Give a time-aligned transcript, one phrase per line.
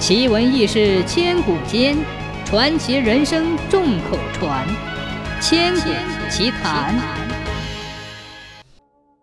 [0.00, 1.94] 奇闻异事千古间，
[2.46, 4.66] 传奇人生众口传。
[5.42, 5.90] 千古
[6.30, 6.98] 奇谈。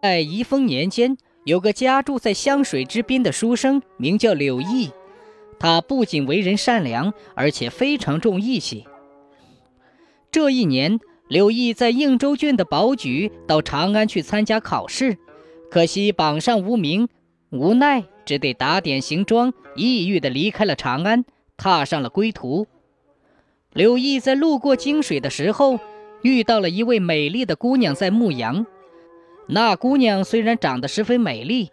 [0.00, 4.90] 在宜丰年间，有个家住在湘水之滨的书生，名叫柳毅。
[5.60, 8.86] 他不仅为人善良，而且非常重义气。
[10.30, 10.98] 这一年，
[11.28, 15.18] 柳毅在应州郡的保举到长安去参加考试，
[15.70, 17.10] 可惜榜上无名，
[17.50, 18.04] 无奈。
[18.24, 21.24] 只得打点行装，抑郁地离开了长安，
[21.56, 22.66] 踏上了归途。
[23.72, 25.80] 柳毅在路过泾水的时候，
[26.22, 28.66] 遇到了一位美丽的姑娘在牧羊。
[29.46, 31.70] 那姑娘虽然长得十分美丽，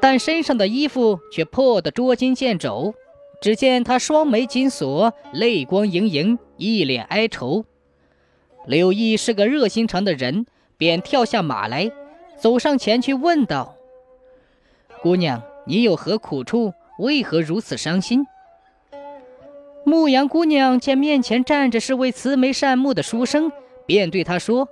[0.00, 2.94] 但身上的衣服却破得捉襟见肘。
[3.40, 7.64] 只见她双眉紧锁，泪光盈盈，一脸哀愁。
[8.66, 10.44] 柳毅是个热心肠的人，
[10.76, 11.90] 便跳下马来，
[12.36, 13.76] 走上前去问道
[15.02, 16.72] ：“姑娘。”你有何苦处？
[16.98, 18.26] 为何如此伤心？
[19.84, 23.52] 牧羊姑娘见面前站着是位慈眉善目的书生，
[23.84, 24.66] 便对他说：“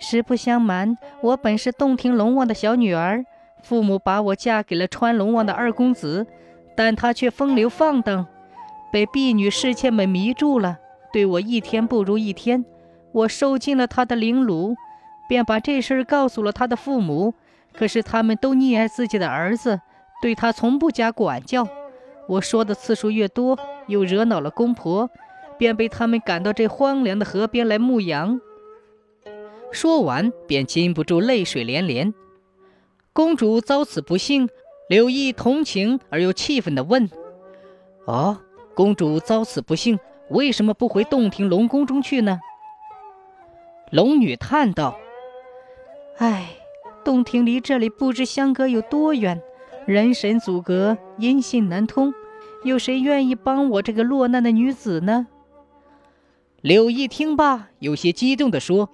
[0.00, 3.24] 实不相瞒，我本是洞庭龙王的小女儿，
[3.62, 6.26] 父母把我嫁给了川龙王的二公子，
[6.74, 8.26] 但他却风流放荡，
[8.90, 10.78] 被婢女侍妾们迷住了，
[11.12, 12.64] 对我一天不如一天。
[13.12, 14.74] 我受尽了他的凌辱，
[15.28, 17.34] 便把这事儿告诉了他的父母。”
[17.76, 19.80] 可是他们都溺爱自己的儿子，
[20.22, 21.68] 对他从不加管教。
[22.26, 25.10] 我说的次数越多，又惹恼了公婆，
[25.58, 28.40] 便被他们赶到这荒凉的河边来牧羊。
[29.70, 32.14] 说完，便禁不住泪水连连。
[33.12, 34.48] 公主遭此不幸，
[34.88, 37.08] 柳毅同情而又气愤地问
[38.06, 38.38] ：“哦，
[38.74, 39.98] 公主遭此不幸，
[40.30, 42.40] 为什么不回洞庭龙宫中去呢？”
[43.92, 44.98] 龙女叹道
[46.18, 46.48] ：“唉。”
[47.06, 49.40] 洞庭离这里不知相隔有多远，
[49.86, 52.12] 人神阻隔，音信难通，
[52.64, 55.28] 有谁愿意帮我这个落难的女子呢？
[56.62, 58.90] 柳毅听罢，有些激动地说：“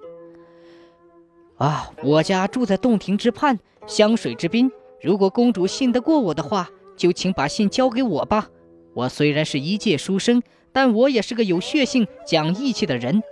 [1.56, 4.70] 啊，我家住在洞庭之畔，湘水之滨。
[5.00, 8.50] 如果公主信得过我的话，就请把信交给我吧。
[8.92, 13.22] 我虽然是一介书生，但我也是个有血性、讲义气的人。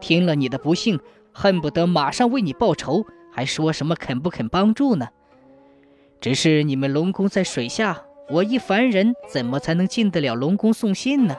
[0.00, 1.00] 听了你的不幸，
[1.32, 5.08] 恨不得马上为你报仇。”还说什么肯不肯帮助呢？
[6.20, 11.36] 只是你们龙宫在水下，我一凡人怎么才能进得了龙宫送信呢？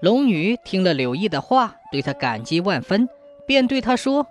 [0.00, 3.08] 龙女听了柳毅的话，对他感激万分，
[3.46, 4.26] 便对他说：“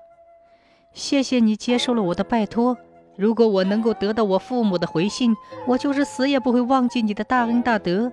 [0.94, 2.78] 谢谢你接受了我的拜托。
[3.18, 5.36] 如果我能够得到我父母的回信，
[5.68, 8.12] 我就是死也不会忘记你的大恩大德。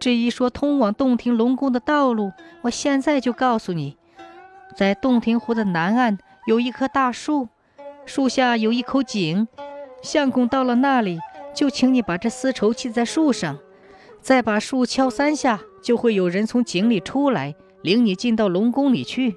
[0.00, 2.32] 至于说通往洞庭龙宫的道路，
[2.62, 3.96] 我现在就告诉你，
[4.74, 7.48] 在洞庭湖的南岸。”有一棵大树，
[8.04, 9.48] 树下有一口井。
[10.00, 11.18] 相公到了那里，
[11.52, 13.58] 就请你把这丝绸系在树上，
[14.20, 19.34] 再把树敲三下，就会有人从井里出来，领你进到龙宫里去。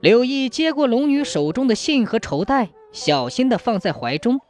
[0.00, 4.40] 柳毅接过龙女手中的信和绸带，小心地放在怀中，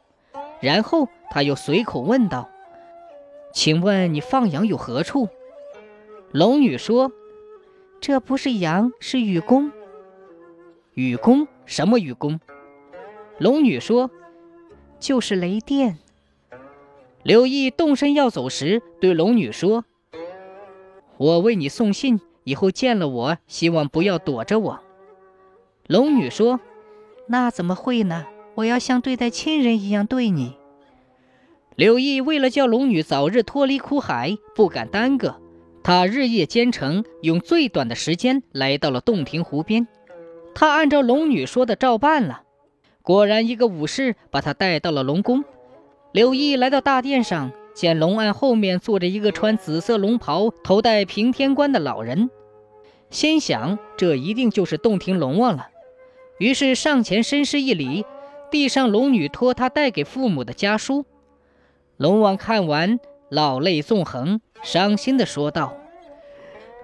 [0.61, 2.49] 然后他又随口问道
[3.53, 5.27] ：“请问你放羊有何处？”
[6.31, 7.11] 龙女说
[7.99, 9.73] ：“这不是羊，是雨宫。”
[10.97, 12.39] 雨宫什么雨宫？
[13.37, 14.09] 龙女说
[14.99, 15.99] ：“就是雷电。”
[17.21, 19.85] 柳毅动身要走时，对龙女说
[21.17, 24.79] ：“我为你送信，以后见了我，希望不要躲着我。”
[25.85, 26.59] 龙女说
[27.29, 28.25] ：“那怎么会呢？
[28.55, 30.57] 我要像对待亲人一样对你。”
[31.77, 35.35] 柳毅为了叫龙女早日脱离苦海，不敢耽搁，
[35.83, 39.87] 他日夜兼程，用最短的时间来到了洞庭湖边。
[40.59, 42.41] 他按照龙女说的照办了，
[43.03, 45.45] 果然一个武士把他带到了龙宫。
[46.11, 52.31] 柳毅来到大殿上，见龙案后面坐着一个穿紫色龙袍、头戴平天冠的老人，
[53.11, 55.67] 心想这一定就是洞庭龙王了。
[56.39, 58.03] 于是上前深施一礼，
[58.49, 61.05] 递上龙女托他带给父母的家书。
[61.97, 62.99] 龙王看完，
[63.29, 65.75] 老泪纵横，伤心地说道：“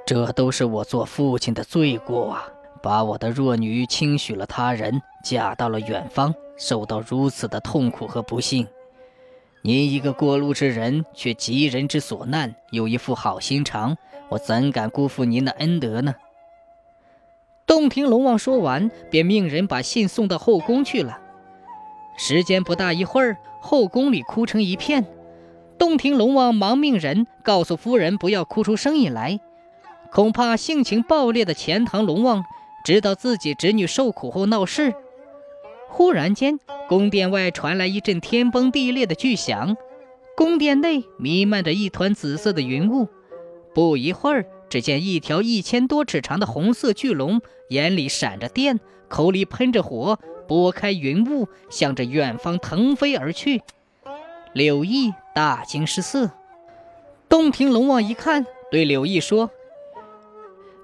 [0.06, 2.53] 这都是我做父亲的罪过啊！”
[2.84, 8.68] 把我的弱女轻许了他人，嫁到了远方，受到如此的痛苦和不幸。
[9.62, 13.96] 您一个过路之人，却急人之所难，有一副好心肠，
[14.28, 16.14] 我怎敢辜负您的恩德呢？
[17.66, 21.22] 洞庭龙王说完，便命人把信送到后宫去了。
[22.18, 25.06] 时间不大一会儿，后宫里哭成一片。
[25.78, 29.40] 洞庭龙王忙命人告诉夫人，不要哭出声音来，
[30.12, 32.44] 恐怕性情暴烈的钱塘龙王。
[32.84, 34.94] 知道自己侄女受苦后闹事，
[35.88, 36.60] 忽然间，
[36.90, 39.78] 宫殿外传来一阵天崩地裂的巨响，
[40.36, 43.08] 宫殿内弥漫着一团紫色的云雾。
[43.74, 53.62] 不一会儿，只见一条一千多尺长的红色巨龙，眼里闪着电，口里喷着火，拨开云雾，向着远方腾飞而去。
[54.52, 56.32] 柳毅大惊失色。
[57.30, 59.50] 洞庭龙王一看，对柳毅说：“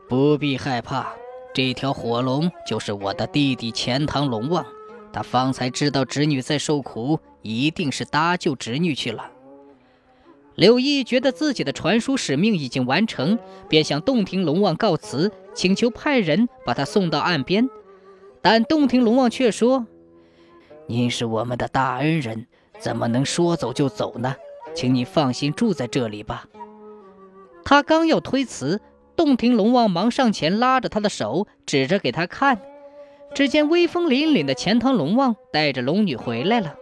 [0.10, 1.13] 不必害怕，
[1.54, 4.66] 这条火龙就是我的弟弟钱塘龙王。
[5.12, 9.31] 他方才知道侄女在受苦，一定是搭救侄女去了。”
[10.56, 17.69] 柳毅觉得自己的传输使命已经完成，便向洞庭龙王告辞，请求派人把他送到岸边。
[18.42, 19.88] 但洞庭龙王却说
[20.88, 22.46] ：“您是我们的大恩人，
[22.78, 24.36] 怎么能说走就走呢？”
[24.75, 26.46] 请你放心住在这里吧。
[27.66, 28.80] 他刚要推辞，
[29.19, 32.62] 洞庭龙王忙上前拉着他的手，指着给他看。
[33.36, 36.75] 只见威风凛凛的钱塘龙王带着龙女回来了。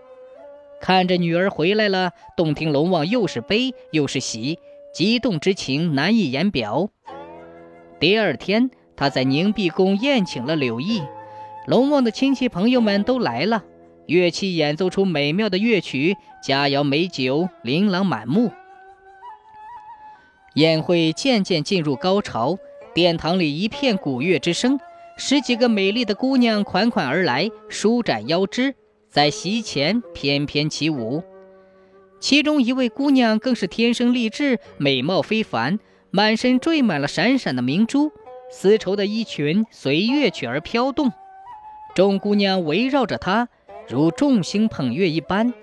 [0.80, 4.60] 看着女儿回来了，洞庭龙王又是悲又是喜，
[4.94, 6.92] 激动之情难以言表。
[8.00, 11.02] 第二天，他在凝碧宫宴请了柳毅，
[11.66, 13.64] 龙王的亲戚朋友们都来了。
[14.06, 18.52] 乐器演奏出美妙的乐曲，佳肴美酒琳琅满目。
[20.58, 22.58] 宴会渐渐进入高潮，
[22.96, 24.80] 殿堂里一片鼓乐之声。
[25.16, 28.74] 十几个美丽的姑娘款款而来，舒展腰肢，
[29.08, 31.24] 在席前翩翩起舞。
[32.20, 35.78] 其中一位姑娘更是天生丽质，美貌非凡，
[36.10, 38.12] 满身缀满了闪闪的明珠，
[38.50, 41.12] 丝绸的衣裙随乐曲而飘动。
[41.94, 43.48] 众姑娘围绕着她。
[43.88, 45.54] 如众星捧月一般。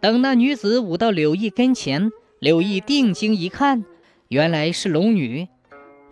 [0.00, 3.84] 等那女子舞到柳毅跟前，柳毅定睛一看，
[4.28, 5.48] 原来是龙女。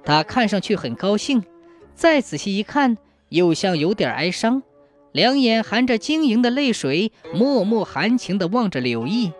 [0.04, 1.42] 她看上去很高兴，
[1.94, 4.62] 再仔细一看，又像有点哀伤，
[5.12, 9.32] 两眼含着晶莹的泪水，脉脉含情地望着柳毅。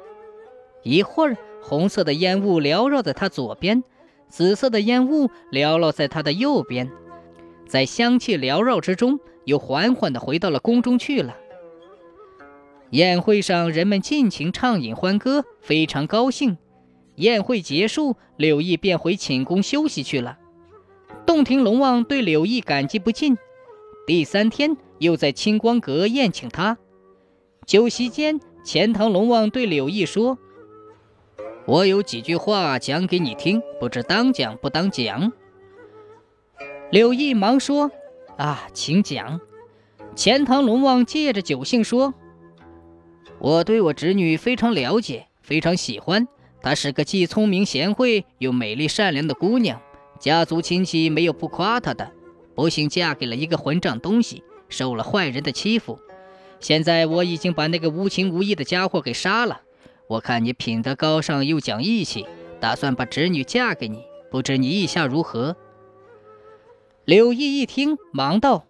[0.82, 3.85] 一会儿，红色的烟雾缭绕在他左边，
[4.29, 6.91] 紫色的烟雾缭绕在他的右边，
[7.67, 11.37] 在香气缭绕之中，又缓缓地回到了宫中去了。
[12.91, 16.56] 宴会上，人们尽情畅饮欢歌，非常高兴。
[17.17, 20.39] 宴会结束，柳毅便回寝宫休息去了。
[21.27, 23.37] 洞庭龙王对柳毅感激不尽。
[24.07, 26.77] 第三天，又在清光阁宴请他。
[27.65, 30.39] 酒席间，钱塘龙王对柳毅说
[31.67, 35.33] ：“我有几句话讲给你听，不知当讲不当讲。”
[36.91, 37.91] 柳毅忙说
[38.37, 39.41] ：“啊，请讲。”
[40.15, 42.13] 钱塘龙王借着酒兴说。
[43.39, 46.29] 我对我侄女非常了解，非常喜欢。
[46.65, 49.83] 她是个既聪明贤惠又美丽善良的姑娘，
[50.19, 52.11] 家族亲戚没有不夸她的。
[52.55, 55.99] 不幸嫁给了一个混账东西，受了坏人的欺负。
[56.61, 59.61] 现在我已经把那个无情无义的家伙给杀了。
[60.09, 62.27] 我看你品德高尚又讲义气，
[62.61, 65.57] 打算把侄女嫁给你，不知你意下如何？
[67.05, 68.65] 柳毅一听，忙道。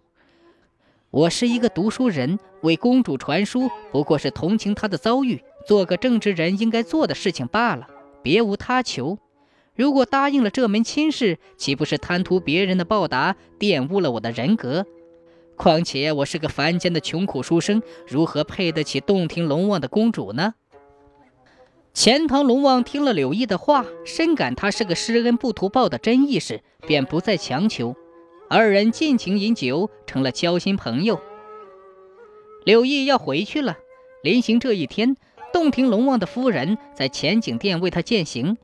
[1.11, 7.87] 我是一个读书人，为公主传书，不过是同情她的遭遇，做个正直人应该做的事情罢了，
[8.21, 9.17] 别无他求。
[9.75, 14.85] 如果答应了这门亲事，岂不是贪图别人的报答，玷污了我的人格？
[15.57, 20.53] 况且我是个凡间的穷苦书生，如何配得起洞庭龙王的公主呢？
[21.93, 27.95] 钱塘龙王听了柳毅的话，深感他是个施恩不图报的真义士，便不再强求。
[28.49, 31.19] 二人尽情饮酒，成了交心朋友。
[32.65, 33.77] 柳毅要回去了，
[34.23, 35.15] 临行这一天，
[35.55, 38.57] 洞庭龙王的夫人在前景殿为他饯行。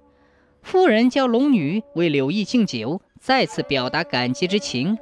[0.61, 4.97] 夫人叫龙女为柳毅敬酒，再次表达感激之情。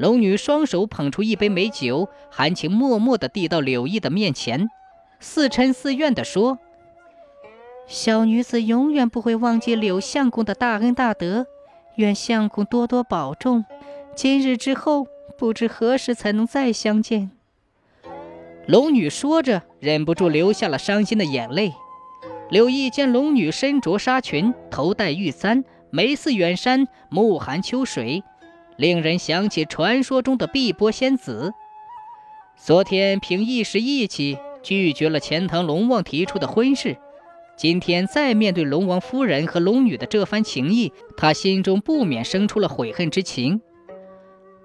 [0.00, 4.68] 龙女双手捧出一杯美酒，含情脉脉地递到柳毅的面前，
[5.20, 6.58] 似嗔似怨地说
[7.86, 11.46] ：“小女子永远不会忘记柳相公的大恩大德。”
[11.94, 13.64] 愿相公多多保重，
[14.16, 15.06] 今日之后
[15.38, 17.30] 不知何时才能再相见。
[18.66, 21.74] 龙女说着，忍不住流下了伤心的眼泪。
[22.50, 28.22] 柳毅见龙女身着纱裙，头戴玉簪，眉似远山，目含秋水，
[28.76, 31.52] 令人想起传说中的碧波仙子。
[32.56, 36.96] 昨天凭一时义气拒绝了钱塘龙王提出的婚事。
[37.56, 43.60] 今天再面对龙王夫人和龙女的这番情谊，他心中不免生出了悔恨之情。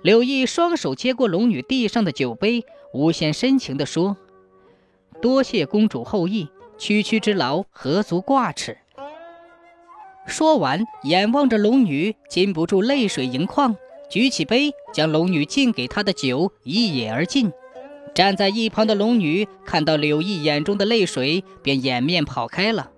[0.01, 4.17] 柳毅双手接过龙女地上的酒杯，无限深情地说
[5.22, 8.77] ：“多谢公主厚意，区区之劳何足挂齿。”
[10.25, 13.75] 说完，眼望着龙女，禁不住泪水盈眶，
[14.10, 17.51] 举起杯，将龙女敬给他的酒一饮而尽。
[18.13, 22.91] 站在一旁的龙女看到柳毅眼中的泪水，便掩面跑开了。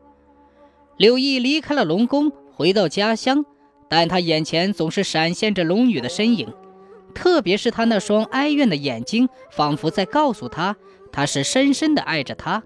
[0.98, 3.46] 柳毅离开了龙宫，回到家乡，
[3.90, 6.54] 但他眼前总是闪现着龙女的身影，
[7.12, 10.76] 特别是他那双哀怨的眼睛，仿佛在告诉他，
[11.12, 12.64] 他是深深的爱着她，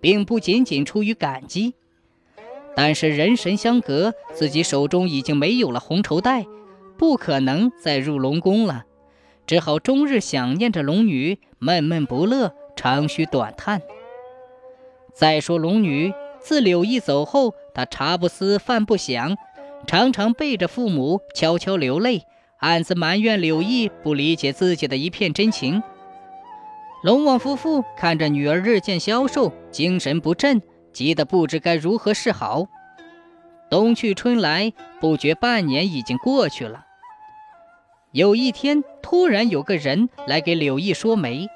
[0.00, 1.74] 并不仅仅出于感激。
[2.76, 6.46] 但是人神相隔，自己手中已经没有了红绸带，
[6.98, 8.84] 不可能再入龙宫了，
[9.46, 13.80] 只好终日想念着龙女，闷闷不乐，长吁短叹。
[15.14, 19.36] 再说龙女，自柳毅走后，她茶不思饭不想，
[19.86, 22.24] 常常背着父母悄悄流泪，
[22.58, 25.82] 暗自埋怨柳毅不理解自己的一片真情。
[27.02, 30.62] 龙王夫妇看着女儿日渐消瘦，精神不振。
[30.92, 32.68] 急得不知该如何是好。
[33.68, 36.86] 冬去春来，不觉半年已经过去了。
[38.12, 41.48] 有一天，突然有个人来给柳毅说媒，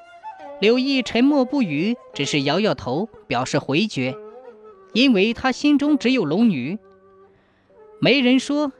[0.59, 4.15] 柳毅沉默不语，只是摇摇头，表示回绝，
[4.93, 6.77] 因为他心中只有龙女。
[7.99, 8.71] 媒人说：“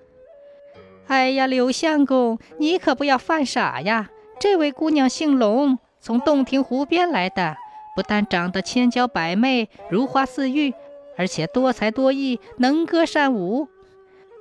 [1.11, 4.09] 哎呀，柳相公，你可不要犯傻呀！
[4.39, 7.57] 这位姑娘姓龙，从洞庭湖边来的。”
[7.93, 10.73] 不但长得千娇百媚、如花似玉，
[11.17, 13.67] 而且多才多艺、能歌善舞。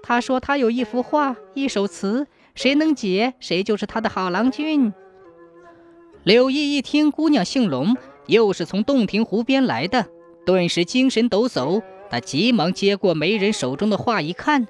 [0.05, 4.95] 他说他有一幅画、一首词，谁能解，谁就是他的好郎君。
[6.23, 7.97] 柳毅一听姑娘姓龙，
[8.27, 10.07] 又是从洞庭湖边来的，
[10.47, 11.83] 顿时精神抖擞。
[12.09, 14.69] 他急忙接过媒人手中的画，一看，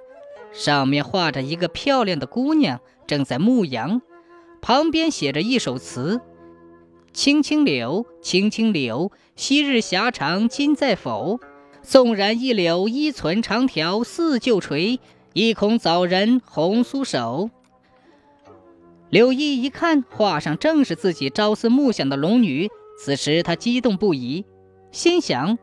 [0.53, 4.03] 上面画着一个漂亮的姑娘正在牧羊，
[4.61, 6.21] 旁边写着一首词。
[7.13, 11.41] 青青柳，青青柳，昔日狭长今在否？
[11.83, 15.01] 纵然一柳依存长条似旧垂，
[15.33, 17.51] 亦恐早人红酥手。
[19.09, 22.69] 柳毅一看，画上正是自己朝思暮想的龙女，
[23.03, 24.45] 此时他激动不已，
[24.93, 25.59] 心想：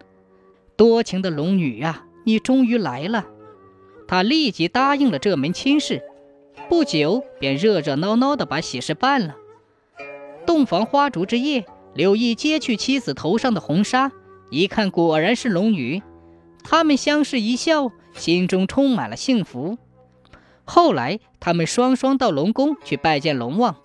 [0.75, 3.25] 多情的龙女啊，你终于来了！
[4.07, 6.01] 他立即答应了这门亲事，
[6.69, 9.35] 不久便热热闹闹地把喜事办了。
[10.45, 14.11] 洞房花烛之夜，柳毅揭去妻子头上的红纱，
[14.49, 16.01] 一看果然是龙女。
[16.63, 19.77] 他们相视一笑，心中充满了幸福。
[20.63, 23.75] 后来，他们双双到龙宫去拜见龙王。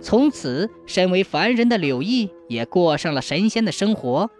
[0.00, 4.30] 从此，身为凡人的柳毅也过上了神仙的生活。